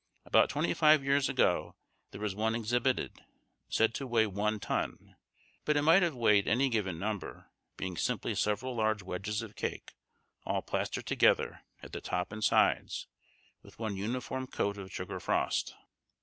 About 0.25 0.49
twenty 0.49 0.73
five 0.73 1.03
years 1.03 1.29
ago 1.29 1.75
there 2.09 2.21
was 2.21 2.33
one 2.33 2.55
exhibited, 2.55 3.23
said 3.69 3.93
to 3.93 4.07
weigh 4.07 4.25
one 4.25 4.59
ton, 4.59 5.15
but 5.63 5.77
it 5.77 5.83
might 5.83 6.01
have 6.01 6.15
weighed 6.15 6.47
any 6.47 6.69
given 6.69 6.97
number, 6.97 7.51
being 7.77 7.95
simply 7.95 8.33
several 8.33 8.75
large 8.75 9.03
wedges 9.03 9.43
of 9.43 9.55
cake, 9.55 9.93
all 10.43 10.63
plastered 10.63 11.05
together, 11.05 11.61
at 11.83 11.91
the 11.91 12.01
top 12.01 12.31
and 12.31 12.43
sides, 12.43 13.05
with 13.61 13.77
one 13.77 13.95
uniform 13.95 14.47
coat 14.47 14.75
of 14.79 14.91
sugar 14.91 15.19
frost. 15.19 15.75